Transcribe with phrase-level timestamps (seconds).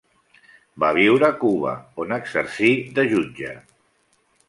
[0.83, 3.57] Va viure a Cuba, on exercí de jutge.